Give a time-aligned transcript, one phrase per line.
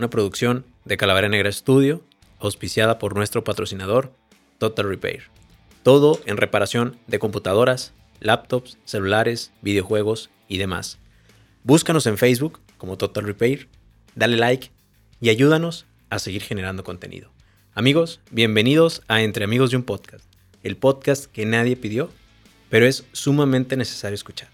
[0.00, 2.02] una producción de Calavera Negra Studio,
[2.38, 4.14] auspiciada por nuestro patrocinador,
[4.56, 5.24] Total Repair.
[5.82, 10.98] Todo en reparación de computadoras, laptops, celulares, videojuegos y demás.
[11.64, 13.68] Búscanos en Facebook como Total Repair,
[14.14, 14.70] dale like
[15.20, 17.30] y ayúdanos a seguir generando contenido.
[17.74, 20.24] Amigos, bienvenidos a Entre Amigos de un Podcast,
[20.62, 22.10] el podcast que nadie pidió,
[22.70, 24.48] pero es sumamente necesario escuchar.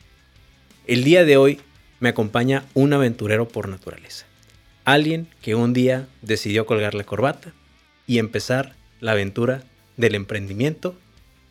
[0.88, 1.60] El día de hoy
[2.00, 4.26] me acompaña un aventurero por naturaleza.
[4.86, 7.52] Alguien que un día decidió colgar la corbata
[8.06, 9.64] y empezar la aventura
[9.96, 10.94] del emprendimiento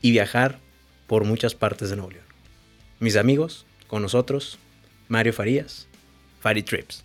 [0.01, 0.59] y viajar
[1.05, 2.23] por muchas partes de Nuevo León.
[2.99, 4.57] Mis amigos, con nosotros,
[5.09, 5.89] Mario Farías,
[6.39, 7.03] Fari Trips.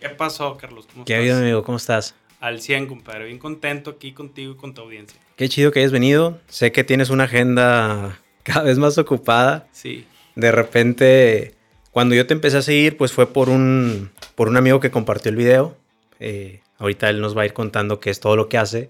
[0.00, 0.88] ¿Qué pasó, Carlos?
[0.90, 1.62] ¿Cómo ¿Qué ha habido, amigo?
[1.62, 2.14] ¿Cómo estás?
[2.40, 3.26] Al 100, compadre.
[3.26, 5.20] Bien contento aquí contigo y con tu audiencia.
[5.36, 6.40] Qué chido que hayas venido.
[6.48, 9.68] Sé que tienes una agenda cada vez más ocupada.
[9.72, 10.06] Sí.
[10.34, 11.56] De repente
[11.92, 15.28] cuando yo te empecé a seguir, pues fue por un, por un amigo que compartió
[15.28, 15.76] el video.
[16.20, 18.88] Eh, ahorita él nos va a ir contando qué es todo lo que hace.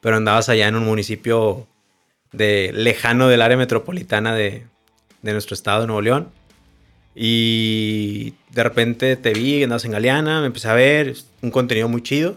[0.00, 1.66] Pero andabas allá en un municipio
[2.32, 4.64] de, lejano del área metropolitana de,
[5.20, 6.28] de nuestro estado de Nuevo León.
[7.14, 12.02] Y de repente te vi, andabas en Galeana, me empecé a ver, un contenido muy
[12.02, 12.36] chido.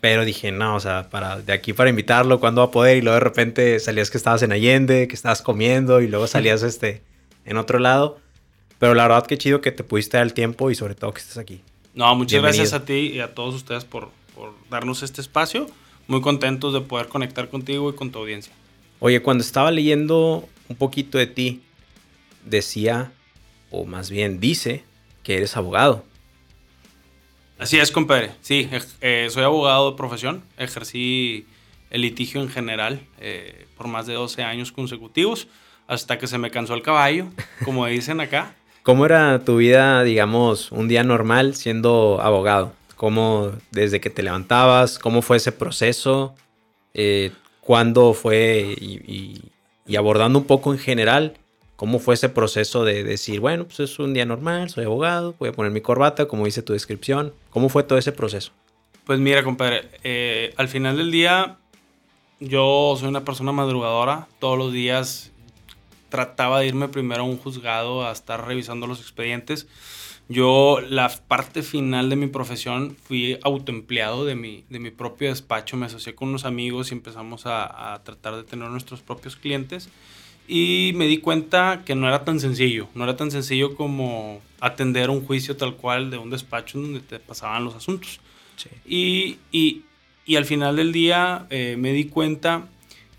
[0.00, 2.98] Pero dije, no, o sea, para, de aquí para invitarlo, ¿cuándo va a poder?
[2.98, 6.62] Y luego de repente salías que estabas en Allende, que estabas comiendo, y luego salías
[6.62, 7.02] este,
[7.44, 8.20] en otro lado.
[8.78, 11.20] Pero la verdad, qué chido que te pudiste dar el tiempo y sobre todo que
[11.20, 11.62] estés aquí.
[11.94, 15.66] No, muchas gracias a ti y a todos ustedes por, por darnos este espacio.
[16.08, 18.52] Muy contentos de poder conectar contigo y con tu audiencia.
[19.00, 21.62] Oye, cuando estaba leyendo un poquito de ti,
[22.44, 23.12] decía,
[23.70, 24.84] o más bien dice,
[25.22, 26.04] que eres abogado.
[27.58, 28.32] Así es, compadre.
[28.42, 28.68] Sí,
[29.00, 30.44] eh, soy abogado de profesión.
[30.58, 31.46] Ejercí
[31.90, 35.48] el litigio en general eh, por más de 12 años consecutivos,
[35.86, 37.28] hasta que se me cansó el caballo,
[37.64, 38.54] como dicen acá.
[38.86, 42.72] ¿Cómo era tu vida, digamos, un día normal siendo abogado?
[42.94, 46.36] ¿Cómo, desde que te levantabas, cómo fue ese proceso?
[46.94, 48.76] Eh, ¿Cuándo fue?
[48.80, 49.50] Y,
[49.96, 51.34] abordando un poco en general,
[51.74, 55.48] ¿cómo fue ese proceso de decir, bueno, pues es un día normal, soy abogado, voy
[55.48, 57.34] a poner mi corbata, como dice tu descripción?
[57.50, 58.52] ¿Cómo fue todo ese proceso?
[59.04, 61.56] Pues mira, compadre, eh, al final del día,
[62.38, 64.28] yo soy una persona madrugadora.
[64.38, 65.32] Todos los días
[66.16, 69.66] trataba de irme primero a un juzgado a estar revisando los expedientes.
[70.30, 75.76] Yo, la parte final de mi profesión, fui autoempleado de mi, de mi propio despacho.
[75.76, 79.90] Me asocié con unos amigos y empezamos a, a, tratar de tener nuestros propios clientes.
[80.48, 82.88] Y me di cuenta que no era tan sencillo.
[82.94, 87.00] No era tan sencillo como atender un juicio tal cual de un despacho en donde
[87.00, 88.20] te pasaban los asuntos.
[88.56, 88.70] Sí.
[88.86, 89.82] Y, y,
[90.24, 92.68] y, al final del día eh, me di cuenta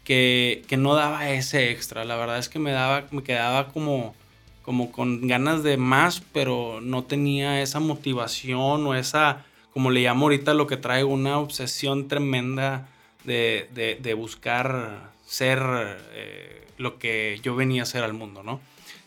[0.08, 2.06] que, no daba ese extra.
[2.06, 4.16] La verdad es que me, daba, me quedaba como,
[4.62, 10.28] como con ganas de más, pero no tenía esa motivación o esa, como le llamo
[10.28, 12.88] ahorita, lo que trae una obsesión tremenda
[13.26, 15.60] de, buscar ser
[16.14, 18.62] eh, lo que yo venía a ser al mundo, ¿no?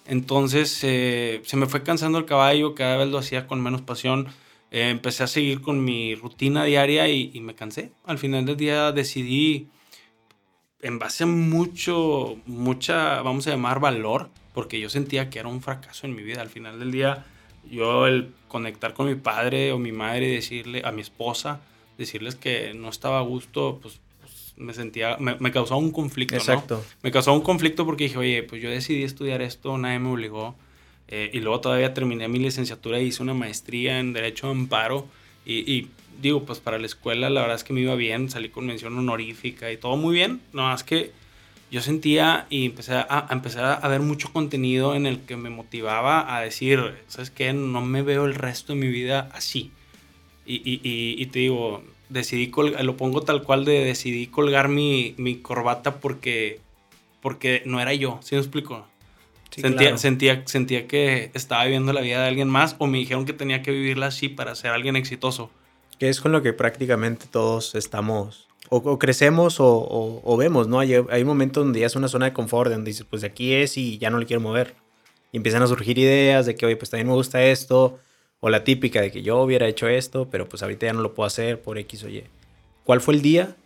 [0.06, 4.28] Entonces eh, se me fue cansando el caballo, cada vez lo hacía con menos pasión.
[4.70, 7.90] Eh, empecé a seguir con mi rutina diaria y, y, me cansé.
[8.04, 9.68] Al final del día decidí
[10.82, 15.62] en base a mucho, mucha, vamos a llamar valor, porque yo sentía que era un
[15.62, 16.41] fracaso en mi vida.
[16.41, 17.26] Al final del día,
[17.70, 21.60] yo el conectar con mi padre o mi madre y decirle a mi esposa,
[21.98, 26.36] decirles que no estaba a gusto, pues, pues me sentía, me, me, causaba un conflicto.
[26.36, 26.84] Exacto.
[27.02, 30.54] Me causaba un conflicto porque dije, oye, pues yo decidí estudiar esto, nadie me obligó.
[31.08, 35.06] Eh, y luego todavía terminé mi licenciatura y hice una maestría en Derecho de Amparo.
[35.50, 35.88] Y, y
[36.20, 38.96] digo, pues para la escuela la verdad es que me iba bien, salí con mención
[38.96, 41.12] honorífica y todo muy bien, no más que
[41.70, 46.36] yo sentía y empecé a, empezar a ver mucho contenido en el que me motivaba
[46.36, 47.52] a decir, ¿sabes qué?
[47.52, 49.70] No me veo el resto de mi vida así.
[50.44, 52.50] Y, y, y, te digo, decidí,
[52.82, 56.60] lo pongo tal cual de decidí colgar mi, mi, corbata porque,
[57.22, 58.84] porque no era yo, ¿sí me explico?
[59.60, 63.33] Sentía, sentía, sentía que estaba viviendo la vida de alguien más o me dijeron que
[63.33, 65.51] tenía que vivirla así para ser alguien exitoso.
[65.98, 70.78] Que es con lo que prácticamente todos estamos, o, crecemos o, vemos, ¿no?
[70.78, 73.53] Hay, hay momentos donde ya es una zona de confort, donde dices, pues de aquí
[73.53, 74.74] es y ya no le quiero mover.
[75.33, 77.98] Y empiezan a surgir ideas de que, oye, pues también me gusta esto,
[78.39, 81.15] o la típica de que yo hubiera hecho esto, pero pues ahorita ya no lo
[81.15, 82.24] puedo hacer por X o Y.
[82.84, 83.56] ¿Cuál fue el día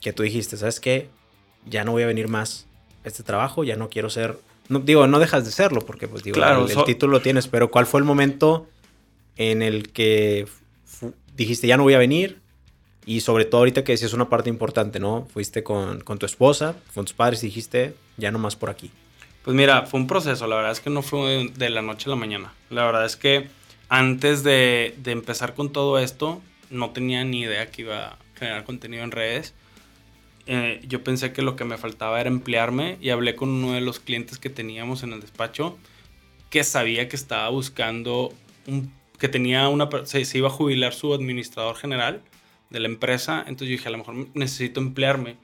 [0.00, 1.08] que tú dijiste, sabes qué?
[1.64, 2.66] Ya no voy a venir más
[3.04, 4.36] a este trabajo, ya no quiero ser...
[4.68, 7.48] No, digo, no dejas de serlo, porque pues digo, claro, el, el título lo tienes,
[7.48, 8.66] pero ¿cuál fue el momento
[9.36, 10.46] en el que
[11.36, 12.40] dijiste, ya no voy a venir.
[13.06, 15.28] Y sobre todo ahorita que decías una parte importante, ¿no?
[15.32, 18.90] Fuiste con, tu esposa, con tus padres y dijiste, ya no más por aquí.
[19.42, 22.10] Pues mira, fue un proceso, la verdad es que no fue de la noche a
[22.10, 22.54] la mañana.
[22.70, 23.48] La verdad es que
[23.90, 26.40] antes de, empezar con todo esto,
[26.70, 29.52] no tenía ni idea que iba a generar contenido en redes.
[30.46, 33.80] Eh, yo pensé que lo que me faltaba era emplearme y hablé con uno de
[33.80, 35.78] los clientes que teníamos en el despacho
[36.50, 38.32] que sabía que estaba buscando
[39.18, 42.20] que tenía una se, se iba a jubilar su administrador general
[42.68, 45.36] de la empresa entonces yo dije a lo mejor necesito emplearme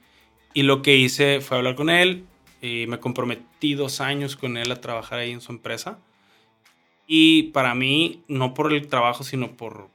[0.53, 2.25] y lo que hice fue hablar con él
[2.61, 5.99] y me comprometí dos años con él a trabajar ahí en su empresa.
[7.07, 9.91] Y para mí no por el trabajo sino por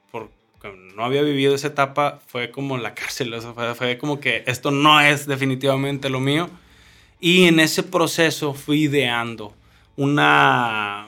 [0.95, 4.71] no había vivido esa etapa, fue como la cárcel, o sea, fue, como que esto
[4.71, 6.49] no es definitivamente lo mío.
[7.19, 9.53] Y en ese proceso fui ideando.
[9.95, 11.07] Una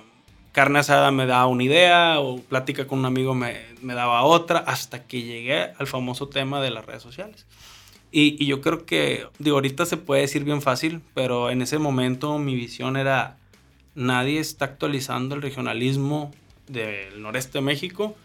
[0.52, 4.60] carne asada me daba una idea, o plática con un amigo me, me daba otra,
[4.60, 7.46] hasta que llegué al famoso tema de las redes sociales.
[8.12, 11.78] Y, y, yo creo que, digo, ahorita se puede decir bien fácil, pero en ese
[11.78, 13.38] momento mi visión era,
[13.96, 16.32] nadie está actualizando el regionalismo
[16.68, 18.16] del noreste de México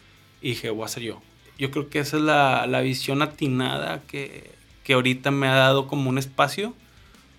[0.43, 1.23] y dije, voy a ser yo.
[1.59, 4.51] Yo creo que esa es la, la visión atinada que,
[4.85, 6.75] que, ahorita me ha dado como un espacio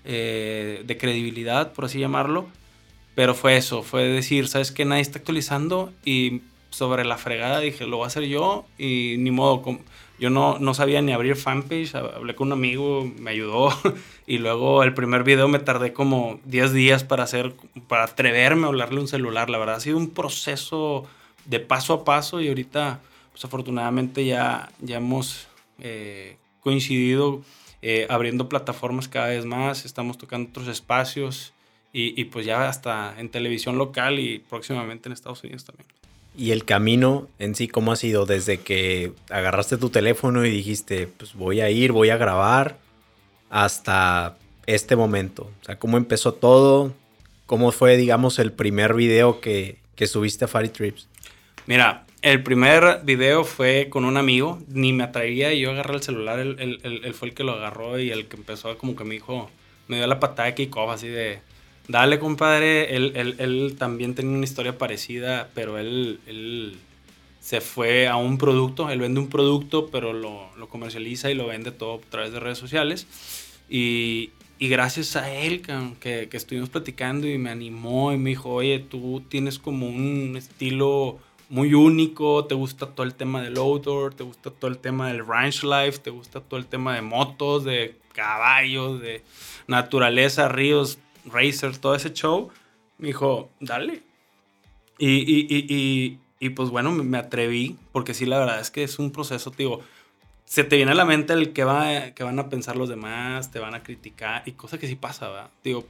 [0.05, 2.47] eh, de credibilidad, por así llamarlo.
[3.15, 4.85] Pero fue eso, fue decir, ¿sabes qué?
[4.85, 9.29] Nadie está actualizando y sobre la fregada dije, lo voy a hacer yo y ni
[9.29, 9.79] modo.
[10.19, 13.69] Yo no, no sabía ni abrir fanpage, hablé con un amigo, me ayudó
[14.27, 17.53] y luego el primer video me tardé como 10 días para hacer,
[17.87, 19.49] para atreverme a hablarle un celular.
[19.49, 21.05] La verdad ha sido un proceso
[21.45, 22.99] de paso a paso y ahorita,
[23.31, 25.47] pues afortunadamente ya, ya hemos
[25.79, 27.41] eh, coincidido
[27.85, 31.53] eh, abriendo plataformas cada vez más, estamos tocando otros espacios
[31.91, 35.85] y, y, pues ya hasta en televisión local y próximamente en Estados Unidos también.
[36.35, 41.07] ¿Y el camino en sí cómo ha sido desde que agarraste tu teléfono y dijiste,
[41.07, 42.77] pues voy a ir, voy a grabar,
[43.49, 45.51] hasta este momento?
[45.61, 46.93] O sea, ¿cómo empezó todo?
[47.45, 51.09] ¿Cómo fue, digamos, el primer video que, que subiste a Fari Trips?
[51.65, 56.03] Mira, el primer video fue con un amigo, ni me atraía y yo agarré el
[56.03, 59.15] celular, él, él, fue el que lo agarró y el que empezó como que me
[59.15, 59.49] dijo,
[59.87, 61.39] me dio la patada de kickoff así de,
[61.87, 66.77] dale compadre, él, él, también tenía una historia parecida, pero él, él
[67.39, 71.47] se fue a un producto, él vende un producto, pero lo, lo comercializa y lo
[71.47, 73.05] vende todo a través de redes sociales.
[73.69, 78.49] Y, y gracias a él que, que, estuvimos platicando y me animó y me dijo,
[78.49, 81.19] oye, tú tienes como un estilo
[81.53, 85.23] muy único, te gusta todo el tema del outdoor, te gusta todo el tema del
[85.23, 89.23] ranch life, te gusta todo el tema de motos, de caballos, de
[89.67, 92.49] naturaleza, ríos, racers, todo ese show.
[92.97, 94.01] Me dijo, dale.
[94.97, 98.97] Y, y, y, y, pues bueno, me atreví, porque sí, la verdad es que es
[98.97, 99.81] un proceso, digo,
[100.45, 103.51] se te viene a la mente el que, va, que van a pensar los demás,
[103.51, 105.49] te van a criticar, y cosa que sí pasa, ¿verdad?
[105.63, 105.85] Digo,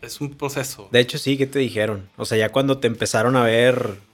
[0.00, 0.88] es un proceso.
[0.92, 2.08] De hecho, sí, ¿qué te dijeron?
[2.16, 4.06] O sea, ya cuando te empezaron a ver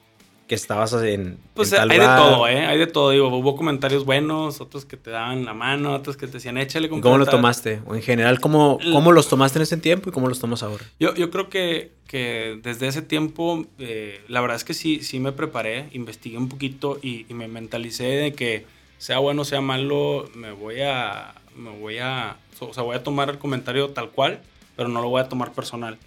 [0.46, 1.38] que estabas en.
[1.55, 2.67] Pues hay de todo, ¿eh?
[2.67, 3.11] Hay de todo.
[3.11, 6.88] Digo, hubo comentarios buenos, otros que te daban la mano, otros que te decían, échale
[6.88, 7.81] con ¿Cómo lo tomaste?
[7.87, 10.85] O en general, ¿cómo, ¿cómo los tomaste en ese tiempo y cómo los tomas ahora?
[11.00, 15.19] Yo, yo creo que, que desde ese tiempo, eh, la verdad es que sí, sí
[15.19, 18.67] me preparé, investigué un poquito y, y, me mentalicé de que
[18.98, 21.34] sea bueno o sea malo, me voy a.
[21.56, 22.36] Me voy a.
[22.60, 24.41] O sea, voy a tomar el comentario tal cual,
[24.77, 25.98] pero no lo voy a tomar personal.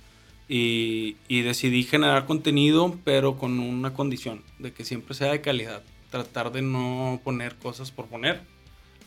[0.49, 5.83] Y, y, decidí generar contenido, pero con una condición, de que siempre sea de calidad.
[6.09, 8.41] Tratar de no poner cosas por poner,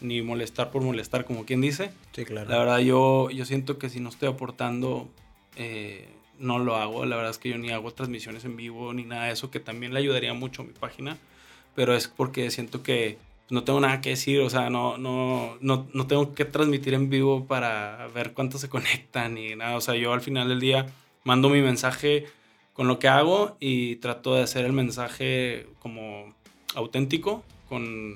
[0.03, 1.93] ni molestar por molestar, como quien dice.
[2.13, 2.51] Sí, claro.
[2.51, 5.09] La verdad, yo, yo siento que si no estoy aportando,
[5.57, 7.07] eh, no lo hago.
[7.07, 9.61] La verdad es que yo ni hago transmisiones en vivo, ni nada de eso, que
[9.61, 11.17] también le ayudaría mucho a mi página.
[11.75, 13.19] Pero es porque siento que
[13.51, 17.11] no tengo nada que decir, o sea, no, no, no, no tengo que transmitir en
[17.11, 19.77] vivo para ver cuántos se conectan y nada.
[19.77, 20.87] O sea, yo al final del día
[21.25, 22.27] mando mi mensaje
[22.73, 26.35] con lo que hago y trato de hacer el mensaje como
[26.75, 28.15] auténtico, con,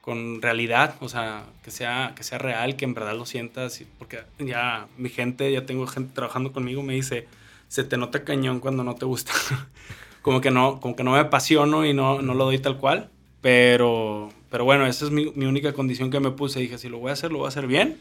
[0.00, 4.20] con realidad, o sea, que sea, que sea real, que en verdad lo sientas, porque
[4.38, 7.26] ya mi gente, ya tengo gente trabajando conmigo, me dice,
[7.68, 9.32] se te nota cañón cuando no te gusta.
[10.22, 13.10] como que no, como que no me apasiono y no, no lo doy tal cual,
[13.40, 16.60] pero, pero bueno, esa es mi, mi única condición que me puse.
[16.60, 17.98] Dije, si lo voy a hacer, lo voy a hacer bien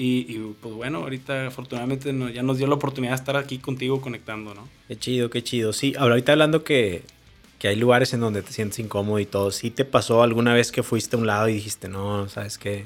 [0.00, 4.54] y, pues bueno, ahorita afortunadamente ya nos dio la oportunidad de estar aquí contigo conectando,
[4.54, 4.68] ¿no?
[4.86, 5.72] Qué chido, qué chido.
[5.72, 7.02] Sí, ahorita hablando que,
[7.58, 9.50] que hay lugares en donde te sientes incómodo y todo.
[9.50, 12.84] ¿Sí te pasó alguna vez que fuiste a un lado y dijiste, no, sabes que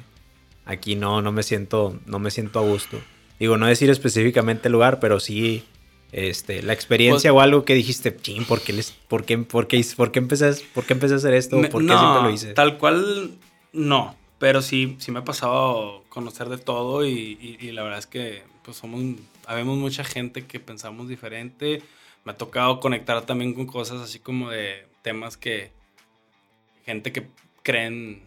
[0.65, 2.99] aquí no, no me siento, no me siento a gusto?
[3.39, 5.65] Digo, no decir específicamente el lugar, pero sí
[6.13, 9.67] este, la experiencia pues o algo que dijiste, ching, ¿por qué, les, por qué, por
[9.67, 11.61] qué, por qué empecé, por qué empecé a hacer esto?
[11.61, 12.55] ¿Por qué no, siempre lo hice?
[12.55, 13.33] Tal cual,
[13.75, 14.17] no.
[14.39, 18.43] Pero sí, sí me ha pasado conocer de todo y, y, la verdad es que
[18.63, 19.03] pues somos,
[19.47, 21.83] habemos mucha gente que pensamos diferente.
[22.25, 25.73] Me ha tocado conectar también con cosas así como de temas que,
[26.85, 27.29] gente que
[27.63, 28.23] creen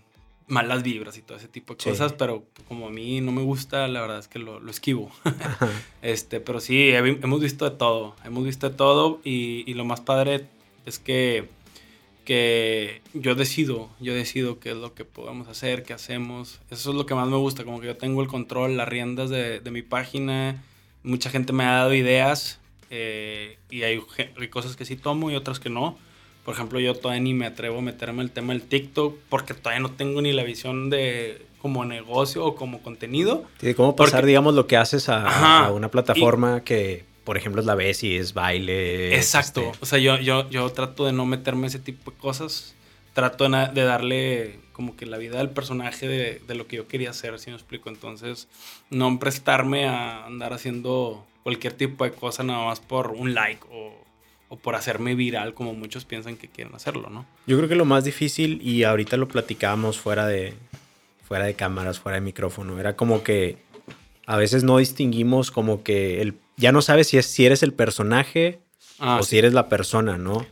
[0.47, 3.87] malas vibras y todo ese tipo de cosas, pero como a mí no me gusta,
[3.87, 5.11] la verdad es que lo, lo esquivo.
[6.01, 10.01] este, pero sí, hemos visto de todo, hemos visto de todo y, y, lo más
[10.01, 10.47] padre
[10.87, 11.49] es que,
[12.25, 16.59] que yo decido, yo decido qué es lo que podemos hacer, qué hacemos.
[16.69, 19.29] Eso es lo que más me gusta, como que yo tengo el control, las riendas
[19.29, 20.61] de, de mi página,
[21.03, 24.01] mucha gente me ha dado ideas eh, y hay,
[24.37, 25.97] hay cosas que sí tomo y otras que no
[26.45, 29.79] por ejemplo, yo todavía ni me atrevo a meterme el tema del TikTok porque todavía
[29.79, 33.45] no tengo ni la visión de como negocio o como contenido.
[33.59, 37.75] Sí, cómo pasar, digamos, lo que haces a, una plataforma que, por ejemplo, es la
[37.75, 39.15] ves y es baile.
[39.15, 39.61] Exacto.
[39.61, 42.75] Este o sea, yo, yo, yo trato de no meterme ese tipo de cosas.
[43.13, 47.09] Trato de, darle como que la vida al personaje de, de, lo que yo quería
[47.09, 47.89] hacer, si me explico.
[47.89, 48.47] Entonces,
[48.89, 54.05] no prestarme a andar haciendo cualquier tipo de cosa nada más por un like o
[54.49, 57.25] o por hacerme viral como muchos piensan que quieren hacerlo, ¿no?
[57.47, 60.53] Yo creo que lo más difícil, y ahorita lo platicábamos fuera de,
[61.23, 63.57] fuera de cámaras, fuera de micrófono, era como que
[64.27, 67.73] a veces no distinguimos como que el, ya no sabes si, es, si eres el
[67.73, 68.59] personaje
[68.99, 70.45] ah, o si eres la persona, ¿no?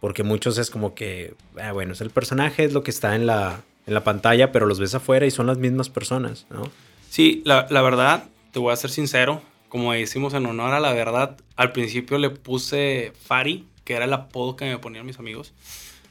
[0.00, 3.26] Porque muchos es como que, ah, bueno, es el personaje, es lo que está en
[3.26, 6.70] la, en la pantalla, pero los ves afuera y son las mismas personas, ¿no?
[7.10, 10.92] Sí, la, la verdad, te voy a ser sincero, como decimos en honor a la
[10.92, 15.52] verdad, al principio le puse Fari, que era el apodo que me ponían mis amigos.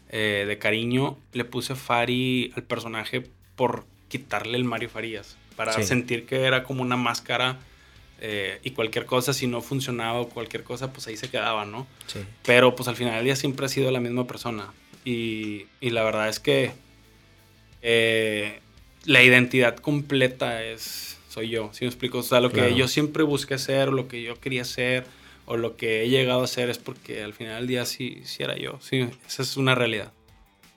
[0.10, 6.26] Eh, de cariño, le puse Fari al personaje por quitarle el Mario Farías, para sentir
[6.26, 7.58] que era como una máscara
[8.20, 11.88] eh, y cualquier cosa, si no funcionaba o cualquier cosa, pues ahí se quedaba, ¿no?
[12.08, 12.20] Sí.
[12.44, 14.74] Pero pues al final del día siempre ha sido la misma persona.
[15.06, 16.72] Y, y la verdad es que
[17.82, 18.60] eh,
[19.06, 22.20] la identidad completa es soy yo, si me explico?
[22.20, 25.06] O sea, lo que yo siempre busqué ser, lo que yo quería ser,
[25.46, 28.42] o lo que he llegado a ser es porque al final del día sí, sí
[28.42, 28.80] era yo.
[28.82, 30.12] Sí, esa es una realidad.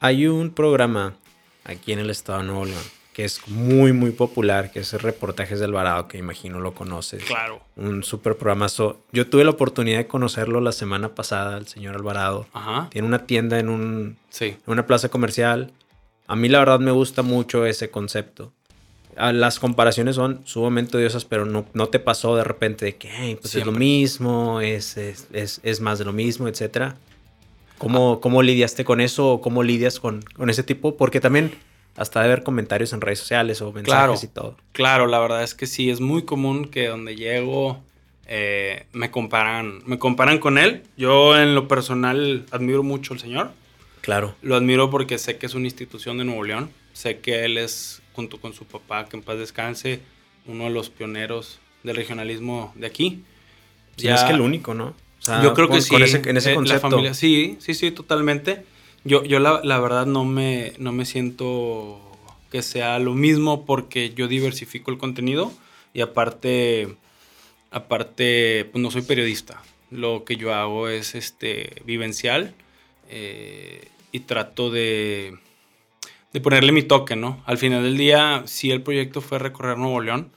[0.01, 1.17] Hay un programa
[1.65, 5.61] aquí en el estado de Nuevo León que es muy, muy popular, que es Reportajes
[5.61, 7.25] del Alvarado, que imagino lo conoces.
[7.25, 7.61] Claro.
[7.77, 9.01] Un súper programazo.
[9.13, 12.47] Yo tuve la oportunidad de conocerlo la semana pasada, el señor Alvarado.
[12.53, 12.89] Ajá.
[12.91, 14.47] Tiene una tienda en, un, sí.
[14.47, 15.73] en una plaza comercial.
[16.27, 18.53] A mí la verdad me gusta mucho ese concepto
[19.17, 23.55] las comparaciones son sumamente odiosas, pero no, no te pasó de repente de que pues
[23.55, 26.97] es lo mismo, es, es, es, más de lo mismo, etcétera.
[27.79, 28.21] ¿Cómo, ah.
[28.21, 30.97] ¿Cómo, lidiaste con eso o cómo lidias con, con, ese tipo?
[30.97, 31.53] Porque también
[31.97, 34.57] hasta de ver comentarios en redes sociales o mensajes y todo.
[34.73, 37.83] Claro, la verdad es que sí, es muy común que donde llego
[38.27, 40.85] eh, me comparan, me comparan con él.
[40.97, 43.51] Yo en lo personal admiro mucho al señor.
[44.01, 44.35] Claro.
[44.41, 46.71] Lo admiro porque sé que es una institución de Nuevo León.
[46.93, 50.01] Sé que él es junto con su papá, que en paz descanse,
[50.47, 53.25] uno de los pioneros del regionalismo de aquí.
[53.97, 54.95] ya, es que el único, ¿no?
[55.43, 55.95] yo creo que sí.
[55.95, 57.15] en ese eh, concepto.
[57.15, 58.65] sí, sí, sí, totalmente.
[59.05, 62.01] Yo, yo la, verdad no me, no me siento
[62.51, 65.53] que sea lo mismo porque yo diversifico el contenido
[65.95, 66.97] y aparte,
[67.71, 69.63] aparte, pues no soy periodista.
[69.91, 72.55] Lo que yo hago es este, vivencial
[73.09, 75.39] eh, y trato de
[76.33, 77.43] de ponerle mi toque, ¿no?
[77.47, 80.31] Al final del día, si el proyecto fue recorrer Nuevo León.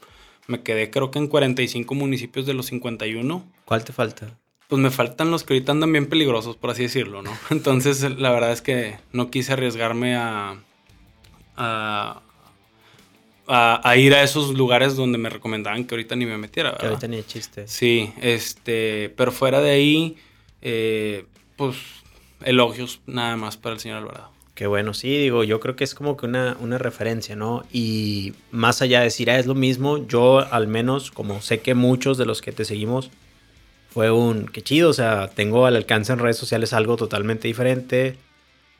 [0.47, 3.45] Me quedé creo que en 45 municipios de los 51.
[3.65, 4.37] ¿Cuál te falta?
[4.73, 7.29] Pues me faltan los que ahorita andan bien peligrosos, por así decirlo, ¿no?
[7.51, 10.55] Entonces, la verdad es que no quise arriesgarme a,
[11.55, 12.21] a,
[13.45, 16.71] a, ir a esos lugares donde me recomendaban que ahorita ni me metiera.
[16.71, 16.81] ¿verdad?
[16.81, 17.67] Que ahorita ni chiste.
[17.67, 20.17] Sí, este, pero fuera de ahí,
[20.63, 21.77] eh, pues
[22.43, 24.31] elogios nada más para el señor Alvarado.
[24.55, 27.63] Qué bueno, sí, digo, yo creo que es como que una, una referencia, ¿no?
[27.71, 31.75] Y más allá de decir, ah, es lo mismo, yo al menos, como sé que
[31.75, 33.11] muchos de los que te seguimos,
[33.93, 38.17] fue un, qué chido, o sea, tengo al alcance en redes sociales algo totalmente diferente.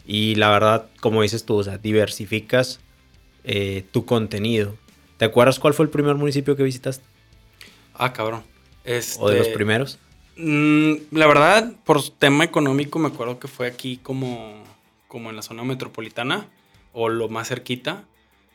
[0.05, 2.79] Y la verdad, como dices tú, o sea, diversificas
[3.43, 4.75] eh, tu contenido.
[5.17, 7.03] ¿Te acuerdas cuál fue el primer municipio que visitaste?
[7.93, 8.43] Ah, cabrón.
[9.19, 9.99] ¿O de los este, primeros?
[10.35, 14.63] Mm, la verdad, por tema económico, me acuerdo que fue aquí como
[15.13, 16.49] como en la zona metropolitana
[16.91, 18.05] o lo más cerquita.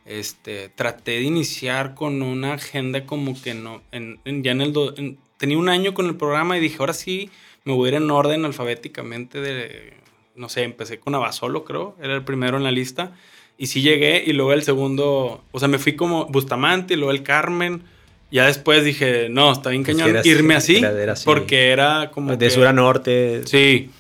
[0.05, 5.57] Este, traté de iniciar con una agenda como que no, en, ya en el, tenía
[5.57, 7.31] un año con el programa y dije, ahora sí,
[7.65, 9.95] me voy a ir en orden alfabéticamente de,
[10.35, 13.13] no sé, empecé con Abasolo, creo, era el primero en la lista.
[13.57, 17.11] Y sí llegué y luego el segundo, o sea, me fui como Bustamante y luego
[17.11, 17.83] el Carmen.
[18.31, 20.83] Ya después dije, no, está bien cañón irme así,
[21.25, 22.37] porque era como...
[22.37, 23.43] De sur a norte.
[23.47, 23.91] Sí,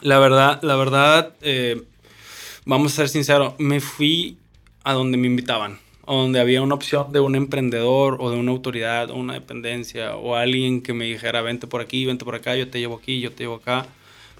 [0.00, 1.82] la verdad, la verdad, eh,
[2.64, 4.38] vamos a ser sinceros, me fui
[4.84, 5.78] a donde me invitaban,
[6.16, 10.34] donde había una opción de un emprendedor o de una autoridad o una dependencia o
[10.34, 13.32] alguien que me dijera, vente por aquí, vente por acá, yo te llevo aquí, yo
[13.32, 13.86] te llevo acá.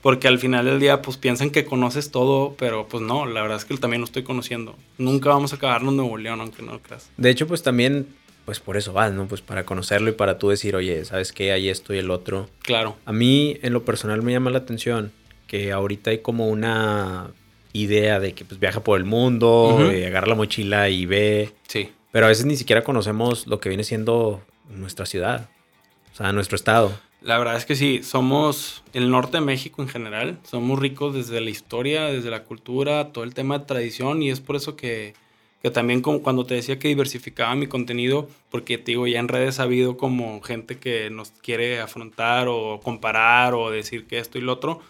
[0.03, 3.59] Porque al final del día, pues piensan que conoces todo, pero pues no, la verdad
[3.59, 4.77] es que también lo estoy conociendo.
[4.97, 7.11] Nunca vamos a acabarnos Nuevo León, aunque no lo creas.
[7.17, 8.07] De hecho, pues también,
[8.45, 9.27] pues por eso vas, ¿no?
[9.27, 11.51] Pues para conocerlo y para tú decir, oye, ¿sabes qué?
[11.51, 12.49] Hay esto y el otro.
[12.63, 12.97] Claro.
[13.07, 15.11] A mí, en lo personal, me llama la atención
[15.49, 17.31] que ahorita hay como una
[17.73, 21.53] idea de que pues viaja por el mundo, eh, agarra la mochila y ve.
[21.67, 21.91] Sí.
[22.11, 25.49] Pero a veces ni siquiera conocemos lo que viene siendo nuestra ciudad.
[26.13, 26.99] O sea, nuestro estado.
[27.21, 31.41] La verdad es que sí, somos el norte de México en general, somos ricos desde
[31.41, 35.15] la historia, desde la cultura, todo el tema de tradición y es por eso que,
[35.61, 39.27] que también como cuando te decía que diversificaba mi contenido, porque te digo, ya en
[39.27, 44.39] redes ha habido como gente que nos quiere afrontar o comparar o decir que esto
[44.39, 44.81] y lo otro.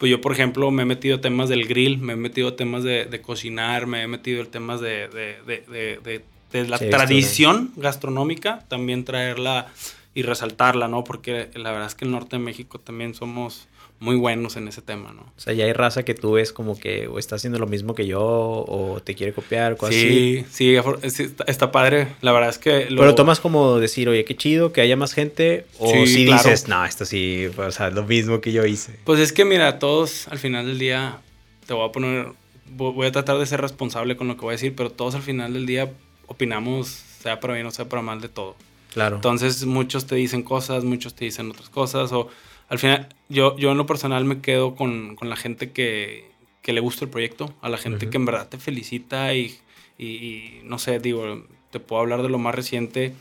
[0.00, 2.56] Pues yo, por ejemplo, me he metido a temas del grill, me he metido a
[2.56, 6.68] temas de, de cocinar, me he metido a temas de, de, de, de- de- de
[6.68, 9.66] la Sí, tradición gastronómica, también traerla
[10.14, 11.04] y resaltarla, ¿no?
[11.04, 13.68] Porque la verdad es que el norte de México también somos
[14.00, 15.20] muy buenos en ese tema, ¿no?
[15.22, 17.94] O sea, ya hay raza que tú ves como que o está haciendo lo mismo
[17.94, 20.44] que yo o te quiere copiar, cosas así.
[20.50, 22.08] Sí, sí, sí, está, padre.
[22.22, 22.88] La verdad es que...
[22.90, 25.66] lo- Pero tomas como decir, oye, qué chido que haya más gente.
[25.78, 26.42] O Sí, si claro.
[26.48, 28.98] dices, no, esto sí, o sea, lo mismo que yo hice.
[29.04, 31.18] Pues es que mira, todos al final del día,
[31.66, 32.26] te voy a poner,
[32.74, 35.14] vo- voy a tratar de ser responsable con lo que voy a decir, pero todos
[35.14, 35.90] al final del día
[36.26, 36.88] opinamos,
[37.22, 38.56] sea para bien o sea para mal de todo.
[38.94, 39.16] Claro.
[39.16, 42.28] Entonces muchos te dicen cosas, muchos te dicen otras cosas, o
[42.70, 46.24] al final yo, yo en lo personal me quedo con, con la gente que,
[46.62, 49.58] que le gusta el proyecto, a la gente que en verdad te felicita y,
[49.98, 53.12] y- y, no sé, digo, te puedo hablar de lo más reciente,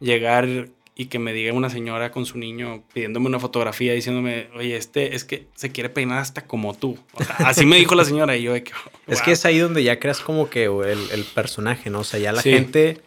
[0.00, 4.76] llegar y que me diga una señora con su niño pidiéndome una fotografía diciéndome, oye,
[4.76, 6.98] este es que se quiere peinar hasta como tú.
[7.12, 8.72] O sea, así me dijo la señora y yo de que...
[9.06, 12.00] Es que es ahí donde ya creas como que el, el personaje, ¿no?
[12.00, 12.50] O sea, ya la Sí.
[12.50, 12.98] gente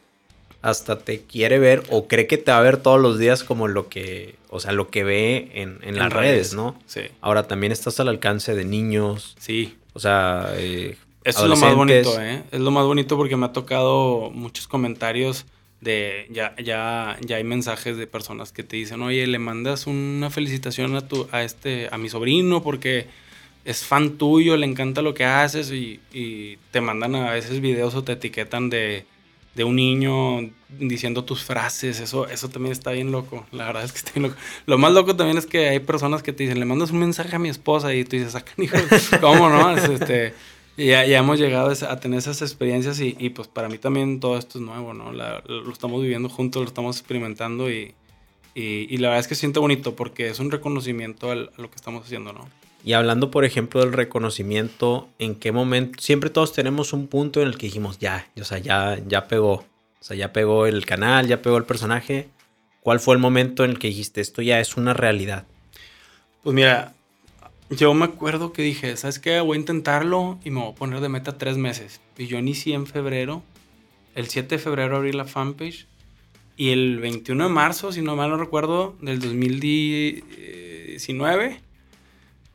[0.61, 3.67] hasta te quiere ver o cree que te va a ver todos los días como
[3.67, 6.77] lo que, o sea, lo que ve en, en las redes, ¿no?
[6.85, 9.77] Sí, Ahora también estás al alcance de niños, sí.
[9.93, 12.43] o sea, eh, Eso es lo más bonito, ¿eh?
[12.51, 15.45] Es lo más bonito porque me ha tocado muchos comentarios
[15.81, 20.29] de ya ya ya hay mensajes de personas que te dicen, "Oye, le mandas una
[20.29, 23.05] felicitación a tu a este a mi sobrino porque
[23.63, 27.95] es fan tuyo, le encanta lo que haces y, y te mandan a veces videos
[27.95, 29.05] o te etiquetan de,
[29.59, 33.91] de un niño diciendo tus frases, eso, eso también está bien loco, la verdad es
[33.91, 34.35] que está bien loco.
[34.65, 37.35] Lo más loco también es que hay personas que te dicen, le mandas un mensaje
[37.35, 38.77] a mi esposa y tú dices, sacan hijo,
[39.21, 39.75] ¿cómo no?
[39.75, 40.33] Es, este,
[40.77, 44.37] ya, ya hemos llegado a tener esas experiencias y, y, pues para mí también todo
[44.37, 45.11] esto es nuevo, ¿no?
[45.11, 47.93] La- lo estamos viviendo juntos, lo estamos experimentando y,
[48.55, 51.75] y, y la verdad es que siento bonito porque es un reconocimiento a lo que
[51.75, 52.47] estamos haciendo, ¿no?
[52.83, 56.01] Y hablando, por ejemplo, del reconocimiento, ¿en qué momento?
[56.01, 59.53] Siempre todos tenemos un punto en el que dijimos, ya, o sea, ya, ya pegó.
[59.53, 62.29] O sea, ya pegó el canal, ya pegó el personaje.
[62.81, 65.45] ¿Cuál fue el momento en el que dijiste, esto ya es una realidad?
[66.41, 66.93] Pues mira,
[67.69, 69.41] yo me acuerdo que dije, ¿sabes qué?
[69.41, 71.99] Voy a intentarlo y me voy a poner de meta tres meses.
[72.17, 73.43] Y yo inicié en febrero.
[74.15, 75.85] El 7 de febrero abrí la fanpage.
[76.55, 81.67] Y el 21 de marzo, si no mal no recuerdo, del 2019.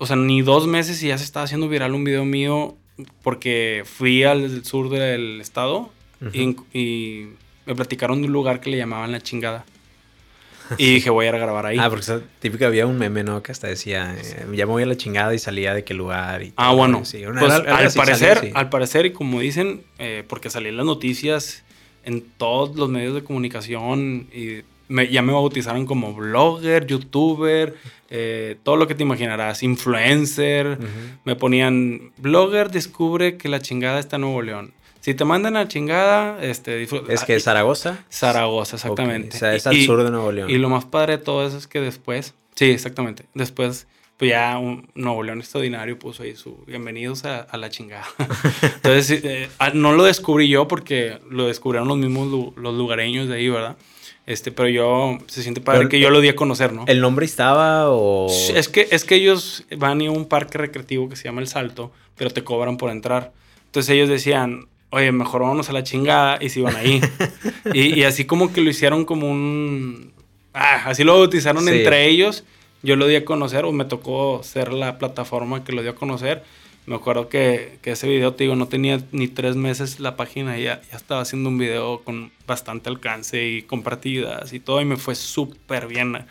[0.04, 2.76] O sea, ni dos meses y ya se estaba haciendo viral un video mío
[3.22, 5.90] porque fui al sur del estado
[6.34, 7.28] y, y
[7.64, 9.64] me platicaron de un lugar que le llamaban La Chingada.
[10.78, 11.76] Y dije, voy a ir a grabar ahí.
[11.80, 13.42] Ah, porque esa típica había un meme, ¿no?
[13.42, 16.42] Que hasta decía, eh, ya me voy a la chingada y salía de qué lugar.
[16.42, 17.04] Y Ah, todo, bueno.
[17.04, 18.56] sí, una- pues, al así parecer, salió, sí.
[18.58, 21.64] al parecer, y como dicen, eh, porque salí en las noticias,
[22.04, 24.62] en todos los medios de comunicación, y
[24.94, 27.74] me- ya me bautizaron como blogger, youtuber,
[28.10, 30.78] eh, todo lo que te imaginarás, influencer.
[31.24, 34.72] Me ponían, blogger descubre que la chingada está en Nuevo León.
[35.00, 37.12] Si te mandan a chingada, este, disfruta.
[37.12, 38.04] Es que Ah, Zaragoza.
[38.10, 39.36] Zaragoza, exactamente.
[39.36, 40.48] O sea, es al Y- sur de Nuevo León.
[40.48, 44.56] y lo más padre de todo eso es que después, sí, exactamente, después, pues ya
[44.58, 48.06] un Nuevo León Extraordinario puso ahí su bienvenidos a, a la chingada.
[48.76, 53.28] Entonces, eh, ah, no lo descubrí yo porque lo descubrieron los mismos lu- los lugareños
[53.28, 53.76] de ahí, ¿verdad?
[54.26, 56.84] Este, pero yo, se siente padre Pero que yo lo di a conocer, ¿no?
[56.86, 58.28] ¿El nombre estaba o...?
[58.54, 61.92] Es que, es que ellos van a un parque recreativo que se llama El Salto,
[62.16, 63.32] pero te cobran por entrar.
[63.66, 67.02] Entonces ellos decían, oye, mejor vámonos a la chingada y se iban ahí.
[67.74, 70.12] y, y así como que lo hicieron como un...
[70.54, 71.70] Ah, así lo bautizaron Sí.
[71.70, 72.44] entre ellos.
[72.82, 75.94] Yo lo di a conocer o me tocó ser la plataforma que lo dio a
[75.96, 76.44] conocer.
[76.86, 80.58] Me acuerdo que, que ese video, te digo, no tenía ni tres meses la página
[80.58, 84.84] y ya, ya estaba haciendo un video con bastante alcance y compartidas y todo y
[84.84, 86.26] me fue súper bien.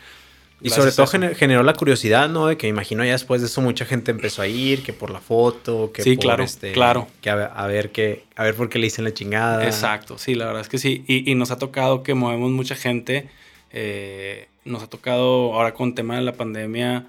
[0.62, 2.46] Y sobre todo gener- generó la curiosidad, ¿no?
[2.46, 5.20] De que imagino ya después de eso mucha gente empezó a ir, que por la
[5.20, 7.08] foto, que Sí, por claro, este, claro.
[7.20, 9.64] Que a, ver- a ver qué, a ver por qué le dicen la chingada.
[9.66, 11.04] Exacto, sí, la verdad es que sí.
[11.08, 13.28] Y, y nos ha tocado que movemos mucha gente.
[13.72, 17.04] eh, nos ha tocado ahora con tema de la pandemia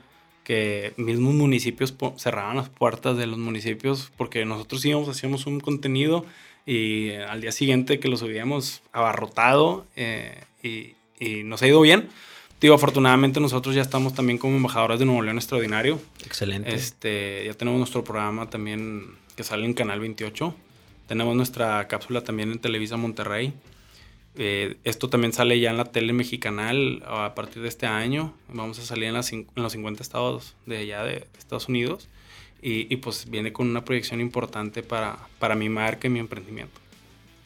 [0.46, 6.26] que mismos municipios cerraban las puertas de los municipios porque nosotros íbamos, hacíamos un contenido
[6.66, 12.08] y al día siguiente que lo subíamos abarrotado eh, y, y, nos ha ido bien.
[12.62, 16.00] Digo, afortunadamente nosotros ya estamos también como embajadores de Nuevo León Extraordinario.
[16.26, 16.74] Excelente.
[16.74, 20.56] Este, ya tenemos nuestro programa también que sale en Canal 28.
[21.08, 23.54] Tenemos nuestra cápsula también en Televisa Monterrey.
[24.38, 28.34] Eh, esto también sale ya en la tele mexicanal a partir de este año.
[28.50, 32.10] Vamos a salir en, las, en los 50 estados de allá de Estados Unidos.
[32.62, 36.80] Y, y, pues viene con una proyección importante para, para mi marca y mi emprendimiento.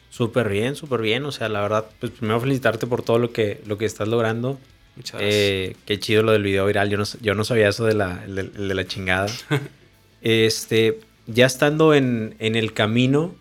[0.10, 1.26] Súper bien, súper bien.
[1.26, 4.58] O sea, la verdad, pues primero felicitarte por todo lo que, lo que estás logrando.
[4.96, 5.36] Muchas gracias.
[5.36, 6.90] Eh, qué chido lo del video viral.
[6.90, 9.28] Yo no, yo no sabía eso de la, de, de la chingada.
[10.22, 13.36] este, ya estando en, en el camino,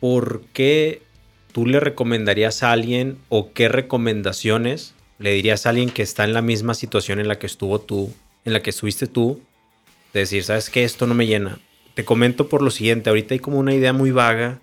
[0.00, 1.02] ¿por qué
[1.52, 6.32] tú le recomendarías a alguien o qué recomendaciones le dirías a alguien que está en
[6.32, 8.12] la misma situación en la que estuvo tú,
[8.44, 9.40] en la que estuviste tú?
[10.12, 10.84] De decir, ¿sabes qué?
[10.84, 11.58] Esto no me llena.
[11.94, 14.60] Te comento por lo siguiente, ahorita hay como una idea muy vaga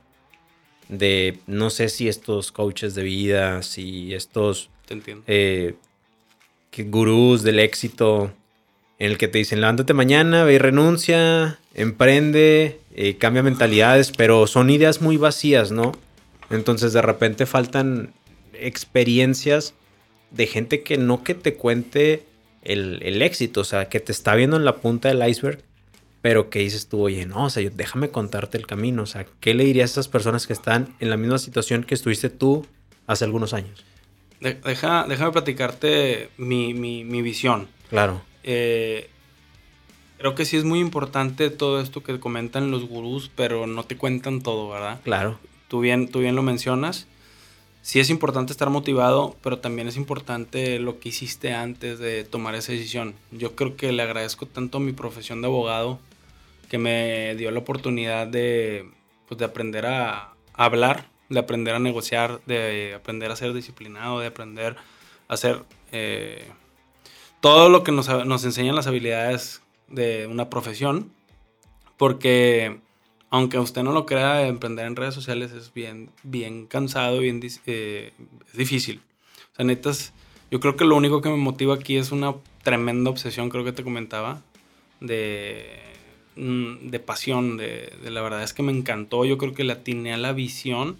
[0.87, 4.69] de, no sé si estos coaches de vida, si estos
[5.27, 5.75] eh,
[6.77, 8.31] gurús del éxito,
[8.97, 14.47] en el que te dicen, levántate mañana, ve y renuncia, emprende, eh, cambia mentalidades, pero
[14.47, 15.91] son ideas muy vacías, ¿no?
[16.49, 18.13] Entonces de repente faltan
[18.53, 19.73] experiencias
[20.31, 22.25] de gente que no que te cuente
[22.61, 25.59] el, el, éxito, o sea, que te está viendo en la punta del iceberg,
[26.21, 29.53] pero que dices tú, oye, no, o sea, déjame contarte el camino, o sea, ¿qué
[29.53, 32.65] le dirías a esas personas que están en la misma situación que estuviste tú
[33.07, 33.85] hace algunos años?
[34.39, 37.67] Deja, déjame platicarte mi, mi, mi visión.
[37.89, 38.21] Claro.
[38.43, 39.09] Eh,
[40.17, 43.95] creo que sí es muy importante todo esto que comentan los gurús, pero no te
[43.95, 44.99] cuentan todo, ¿verdad?
[45.03, 47.07] Claro tú bien, tú bien lo mencionas.
[47.81, 52.55] Sí es importante estar motivado, pero también es importante lo que hiciste antes de tomar
[52.55, 53.13] esa decisión.
[53.31, 55.99] Yo creo que le agradezco tanto a mi profesión de abogado
[56.67, 58.89] que me dio la oportunidad de,
[59.27, 64.27] pues, de aprender a, hablar, de aprender a negociar, de aprender a ser disciplinado, de
[64.27, 64.77] aprender
[65.27, 66.47] a hacer eh,
[67.39, 71.11] todo lo que nos, nos enseñan las habilidades de una profesión.
[71.97, 72.79] Porque
[73.29, 78.13] aunque usted no lo crea, emprender en redes sociales es bien, bien cansado, bien eh,
[78.47, 79.01] es difícil.
[79.53, 80.13] O sea, netas,
[80.51, 83.71] yo creo que lo único que me motiva aquí es una tremenda obsesión, creo que
[83.71, 84.41] te comentaba,
[84.99, 85.79] de,
[86.35, 89.73] mm, de pasión, de, de la verdad es que me encantó, yo creo que la
[89.73, 90.97] atiné a la visión,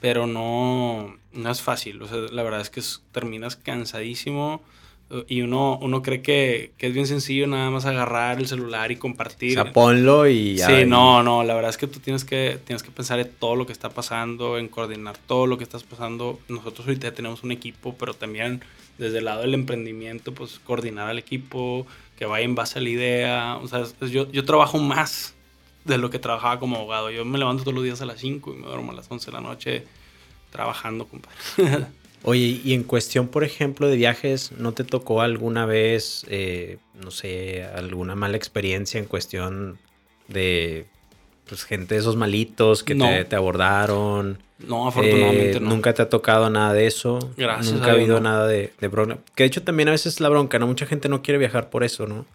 [0.00, 2.00] pero no, no es fácil.
[2.02, 4.62] O sea, la verdad es que terminas cansadísimo
[5.26, 8.96] y uno, uno cree que, que, es bien sencillo nada más agarrar el celular y
[8.96, 9.58] compartir.
[9.58, 10.58] O sea, ponlo y...
[10.58, 13.56] Sí, no, no, la verdad es que tú tienes que, tienes que pensar en todo
[13.56, 16.38] lo que está pasando, en coordinar todo lo que está pasando.
[16.48, 18.62] Nosotros ahorita tenemos un equipo, pero también
[18.98, 21.86] desde el lado del emprendimiento, pues coordinar al equipo,
[22.18, 23.56] que vaya en base a la idea.
[23.62, 25.34] O sea, yo, yo trabajo más
[25.86, 27.10] de lo que trabajaba como abogado.
[27.10, 29.26] Yo me levanto todos los días a las 5 y me duermo a las 11
[29.26, 29.86] de la noche
[30.50, 31.38] trabajando, compadre.
[32.24, 37.10] Oye, y en cuestión, por ejemplo, de viajes, ¿no te tocó alguna vez, eh, no
[37.10, 39.78] sé, alguna mala experiencia en cuestión
[40.26, 40.86] de
[41.48, 44.38] pues, gente de esos malitos que te, te, abordaron?
[44.58, 45.70] No, afortunadamente eh, no.
[45.70, 47.18] Nunca te ha tocado nada de eso.
[47.36, 47.72] Gracias.
[47.72, 48.30] Nunca ha habido no.
[48.30, 49.18] nada de, de bronca.
[49.36, 50.66] Que de hecho también a veces la bronca, ¿no?
[50.66, 52.26] Mucha gente no quiere viajar por eso, ¿no?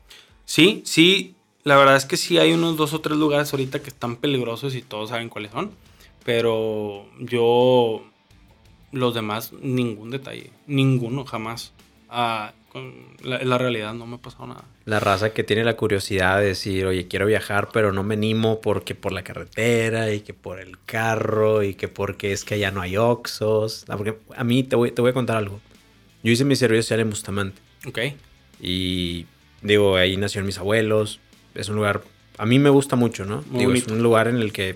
[0.46, 1.36] Sí, sí.
[1.64, 4.76] La verdad es que sí hay unos dos o tres lugares ahorita que están peligrosos
[4.76, 5.72] y todos saben cuáles son.
[6.26, 8.04] Pero yo
[8.94, 10.52] los demás, ningún detalle.
[10.68, 11.74] Ninguno, jamás.
[12.10, 14.64] Ah, con la, la, realidad no me ha pasado nada.
[14.86, 18.62] La raza que tiene la curiosidad de decir, oye, quiero viajar, pero no me animo
[18.62, 22.72] porque por la carretera y que por el carro y que porque es que allá
[22.72, 23.86] no hay oxos.
[23.90, 25.60] Ah, porque a mí te voy, te voy a contar algo.
[26.24, 27.62] Yo hice mi servicio social en Bustamante.
[27.88, 28.00] Ok.
[28.62, 29.26] Y
[29.62, 31.20] digo, ahí nacieron mis abuelos.
[31.56, 32.04] Es un lugar,
[32.38, 33.44] a mí me gusta mucho, ¿no?
[33.50, 33.88] Muy digo, bonito.
[33.88, 34.76] es un lugar en el que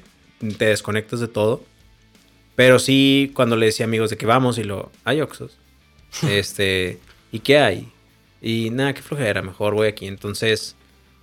[0.57, 1.63] te desconectas de todo.
[2.57, 5.59] Pero sí, cuando le decía a amigos de que vamos y lo, hay Oxos.
[6.27, 6.97] este,
[7.31, 7.87] ¿y qué hay?
[8.41, 10.07] Y nada, qué flojera, mejor voy aquí.
[10.07, 10.75] Entonces,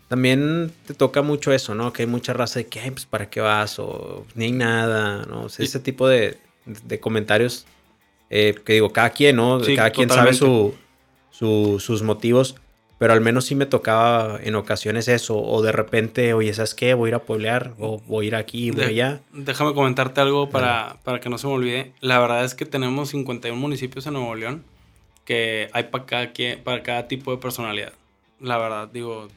[0.07, 1.92] también te toca mucho eso, ¿no?
[1.92, 3.81] Que hay mucha raza de que, ay, pues, ¿para qué vas?
[3.81, 5.42] O ni hay nada, ¿no?
[5.42, 7.66] O sea, ese tipo de, de comentarios
[8.31, 9.59] eh, que digo, cada quien, ¿no?
[9.64, 10.38] Sí, cada quien totalmente.
[10.38, 10.75] sabe su,
[11.33, 12.55] su, sus motivos.
[12.98, 15.37] Pero al menos sí me tocaba en ocasiones eso.
[15.37, 16.94] O de repente, oye, ¿sabes qué?
[16.94, 17.74] Voy a ir a pueblear.
[17.78, 19.20] O voy a ir aquí, voy De- allá.
[19.33, 21.92] Déjame comentarte algo para, para que no se me olvide.
[22.00, 24.64] La verdad es que tenemos 51 municipios en Nuevo León
[25.24, 27.92] que hay para cada, para cada tipo de personalidad.
[28.40, 29.28] La verdad, digo,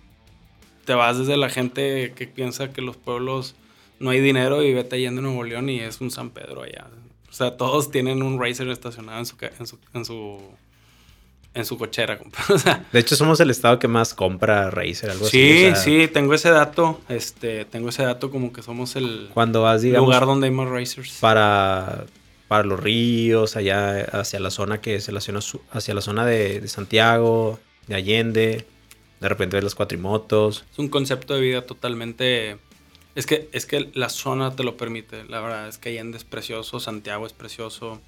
[0.86, 3.56] te vas desde la gente que piensa que los pueblos
[4.00, 6.88] no hay dinero y vete yendo a Nuevo León y es un San Pedro allá.
[7.30, 10.42] O sea, todos tienen un racer estacionado en su, ca- en su, en su,
[11.54, 12.20] en su cochera.
[12.92, 15.92] de hecho, somos el estado que más compra Razer, algo sí, así.
[15.92, 17.02] Sí, sí, tengo ese dato.
[17.10, 20.70] Este, tengo ese dato como que somos el Cuando vas, digamos, lugar donde hay más
[20.70, 21.18] Razers.
[21.20, 22.06] Para,
[22.48, 25.40] para los ríos, allá hacia la zona que se relaciona
[25.72, 28.66] hacia la zona de, de Santiago, de Allende.
[29.20, 30.66] De repente ves las cuatrimotos.
[30.72, 32.58] Es un concepto de vida totalmente.
[33.16, 35.24] Es que, es que la zona te lo permite.
[35.24, 38.00] La verdad es que Allende es precioso, Santiago es precioso.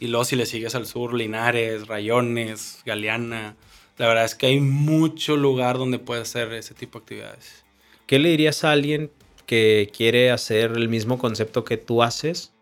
[0.00, 3.56] Y luego si le sigues al sur, Linares, Rayones, Galeana.
[3.98, 7.64] La verdad es que hay mucho lugar donde puedes hacer ese tipo de actividades.
[8.06, 9.10] ¿Qué le dirías a alguien
[9.46, 12.52] que quiere hacer el mismo concepto que tú haces,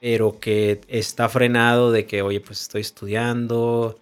[0.00, 3.98] pero que está frenado de que, oye, pues estoy estudiando,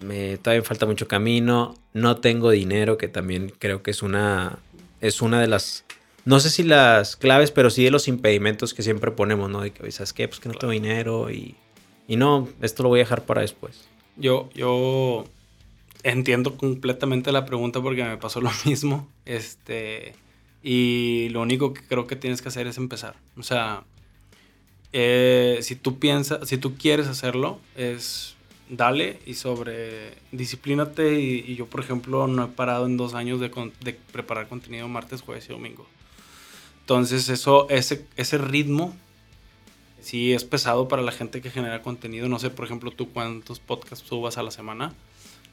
[0.00, 4.58] me, todavía falta mucho camino, no tengo dinero, que también creo que es una,
[5.00, 5.84] es una de las
[6.24, 9.60] no sé si las claves, pero sí de los impedimentos que siempre ponemos, ¿no?
[9.60, 10.26] De que, ¿sabes qué?
[10.26, 11.54] Pues que no tengo dinero y,
[12.08, 13.84] y no, esto lo voy a dejar para después.
[14.16, 15.26] Yo, yo
[16.02, 19.08] entiendo completamente la pregunta porque me pasó lo mismo.
[19.24, 20.14] Este,
[20.62, 23.16] y lo único que creo que tienes que hacer es empezar.
[23.36, 23.84] O sea,
[24.92, 28.36] eh, si tú piensas, si tú quieres hacerlo, es
[28.70, 31.20] dale y sobre disciplínate.
[31.20, 33.50] Y, yo, por ejemplo, no he parado en dos años de,
[33.82, 35.86] de preparar contenido martes, jueves y domingo.
[36.84, 38.94] Entonces, eso, ese, ese ritmo
[40.02, 42.28] sí es pesado para la gente que genera contenido.
[42.28, 44.92] No sé, por ejemplo, tú cuántos podcasts subas a la semana,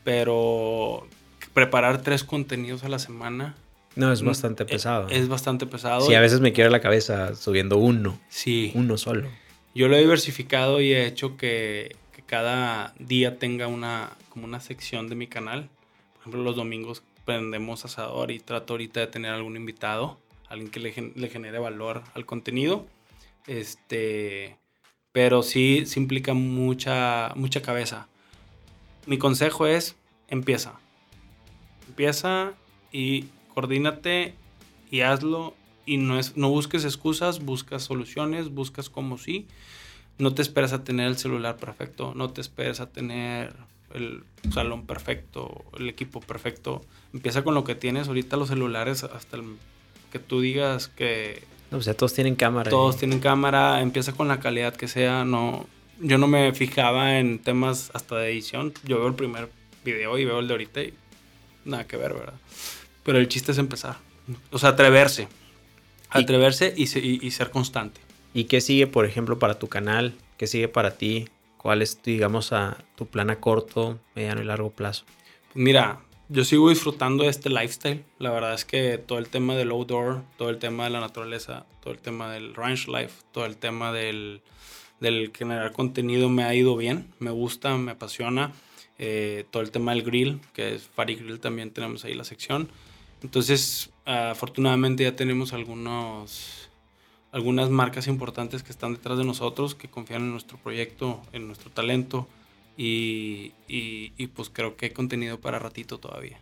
[0.03, 1.07] pero
[1.53, 3.55] preparar tres contenidos a la semana.
[3.95, 5.07] No, es mm, bastante pesado.
[5.07, 6.01] Es, bastante pesado.
[6.01, 8.19] Sí, a veces me quiere la cabeza subiendo uno.
[8.27, 8.73] Sí.
[8.75, 9.29] Uno solo.
[9.73, 14.59] Yo lo he diversificado y he hecho que, que cada día tenga una, como una
[14.59, 15.69] sección de mi canal.
[16.11, 20.19] Por ejemplo, los domingos prendemos asador y trato ahorita de tener algún invitado
[20.51, 22.85] alguien que le, genere valor al contenido.
[23.47, 24.57] Este,
[25.11, 28.07] pero sí, sí implica mucha, mucha cabeza.
[29.05, 29.95] Mi consejo es,
[30.27, 30.73] empieza.
[31.87, 32.53] Empieza
[32.91, 34.35] y coordínate
[34.89, 35.55] y hazlo.
[35.85, 39.47] Y no, es, no busques excusas, buscas soluciones, buscas como sí.
[40.19, 43.55] No te esperas a tener el celular perfecto, no te esperes a tener
[43.93, 46.81] el salón perfecto, el equipo perfecto.
[47.13, 48.07] Empieza con lo que tienes.
[48.07, 49.43] Ahorita los celulares hasta el
[50.11, 51.43] que tú digas que...
[51.71, 52.69] o sea, todos tienen cámara.
[52.69, 55.67] Todos tienen cámara, empieza con la calidad que sea, no...
[55.99, 59.49] Yo no me fijaba en temas hasta de edición, yo veo el primer
[59.83, 60.93] video y veo el de ahorita y
[61.63, 62.33] nada que ver, ¿verdad?
[63.03, 63.97] Pero el chiste es empezar,
[64.51, 65.27] o sea, atreverse,
[66.09, 66.83] atreverse y,
[67.25, 68.01] y, ser constante.
[68.33, 70.15] ¿Y qué sigue, por ejemplo, para tu canal?
[70.37, 71.29] ¿Qué sigue para ti?
[71.57, 75.05] ¿Cuál es, digamos, a tu plan a corto, mediano y largo plazo?
[75.53, 78.05] Mira, yo sigo disfrutando de este lifestyle.
[78.17, 81.65] La verdad es que todo el tema del outdoor, todo el tema de la naturaleza,
[81.81, 84.41] todo el tema del ranch life, todo el tema del,
[85.01, 87.13] del generar contenido me ha ido bien.
[87.19, 88.53] Me gusta, me apasiona.
[88.97, 92.69] Eh, todo el tema del grill, que es Fari Grill, también tenemos ahí la sección.
[93.23, 96.69] Entonces, afortunadamente ya tenemos algunos,
[97.33, 101.69] algunas marcas importantes que están detrás de nosotros, que confían en nuestro proyecto, en nuestro
[101.71, 102.27] talento
[102.83, 103.53] y,
[104.17, 106.39] y, pues creo que hay contenido para ratito todavía.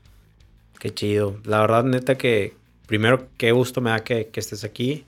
[0.79, 1.37] Qué chido.
[1.43, 2.53] La verdad, neta, que
[2.87, 5.03] primero, qué gusto me da que, estés aquí.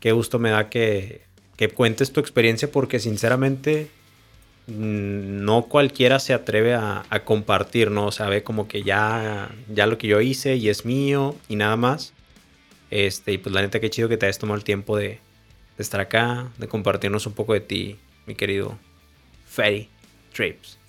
[0.00, 1.20] Qué gusto me da que,
[1.56, 3.90] que cuentes tu experiencia porque sinceramente
[4.68, 8.06] mm, no cualquiera se atreve a, compartir, ¿no?
[8.06, 11.56] O sea, ve como que ya, ya lo que yo hice y es mío y
[11.56, 12.14] nada más.
[12.90, 15.18] Este, y pues la neta, qué chido que te hayas tomado el tiempo de, de
[15.82, 18.78] estar acá, de compartirnos un poco de ti, mi querido
[19.46, 19.90] Ferry.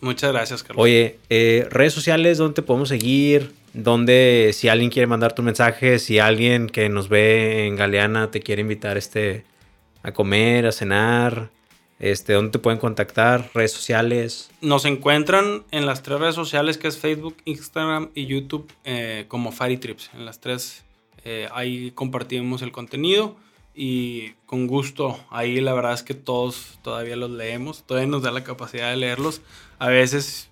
[0.02, 0.84] Muchas gracias, Carlos.
[0.84, 3.54] Oye, eh, redes sociales, ¿dónde te podemos seguir?
[3.74, 8.42] ¿Dónde, si alguien quiere mandar tu mensaje, si alguien que nos ve en Galeana te
[8.42, 9.44] quiere invitar este,
[10.04, 11.50] a comer, a cenar,
[12.00, 13.50] este, ¿dónde te pueden contactar?
[13.54, 14.50] ¿Redes sociales?
[14.62, 19.52] Nos encuentran en las tres redes sociales que es Facebook, Instagram y YouTube eh, como
[19.52, 20.12] Fari Trips.
[20.14, 20.84] En las tres
[21.24, 23.36] eh, ahí compartimos el contenido
[23.78, 25.24] y con gusto.
[25.30, 28.98] Ahí la verdad es que todos todavía los leemos, todavía nos da la capacidad de
[28.98, 29.42] leerlos.
[29.78, 30.50] A veces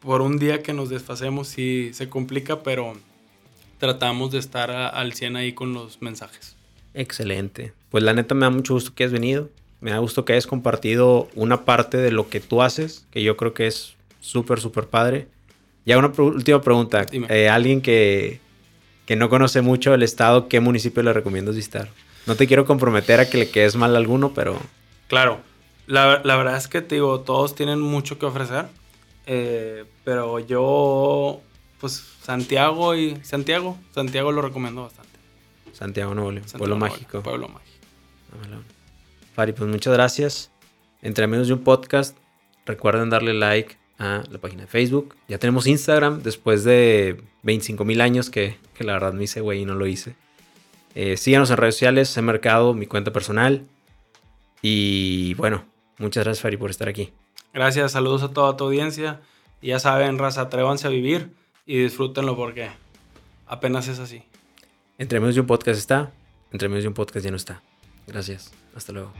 [0.00, 2.92] por un día que nos desfacemos sí se complica, pero
[3.78, 6.56] tratamos de estar al 100 ahí con los mensajes.
[6.92, 7.72] Excelente.
[7.90, 9.48] Pues la neta me da mucho gusto que hayas venido.
[9.80, 13.38] Me da gusto que hayas compartido una parte de lo que tú haces, que yo
[13.38, 15.28] creo que es súper, súper padre.
[15.86, 17.06] Ya una última pregunta.
[17.12, 18.40] Eh, alguien que,
[19.06, 21.88] que no conoce mucho el estado, ¿qué municipio le recomiendas visitar?
[22.28, 24.60] No te quiero comprometer a que le quedes mal a alguno, pero...
[25.06, 25.40] Claro,
[25.86, 28.66] la, verdad es que te digo, todos tienen mucho que ofrecer,
[29.24, 31.40] eh, pero yo,
[31.80, 35.18] pues Santiago y Santiago, Santiago lo recomiendo bastante.
[35.72, 37.22] Santiago Nuevo León, Pueblo Mágico.
[37.22, 37.78] Pueblo Mágico.
[39.34, 40.50] Fari, pues muchas gracias.
[41.00, 42.14] Entre menos de un podcast,
[42.66, 45.16] recuerden darle like, a la página de Facebook.
[45.28, 49.62] Ya tenemos Instagram después de 25 mil años que, que, la verdad me hice güey
[49.62, 50.14] y no lo hice.
[50.94, 53.66] Eh, síganos en redes sociales, en Mercado, mi cuenta personal.
[54.62, 55.64] Y bueno,
[55.98, 57.12] muchas gracias Fari por estar aquí.
[57.52, 59.20] Gracias, saludos a toda tu audiencia.
[59.60, 61.30] Y ya saben, raza, atrévanse a vivir
[61.66, 62.70] y disfrútenlo porque
[63.46, 64.22] apenas es así.
[64.98, 66.12] Entre medio de un podcast está,
[66.52, 67.62] entre medio de un podcast ya no está.
[68.06, 69.12] Gracias, hasta luego.